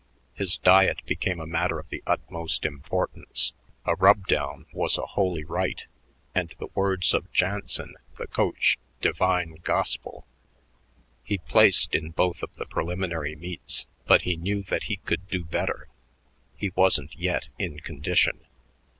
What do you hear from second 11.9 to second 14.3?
in both of the preliminary meets, but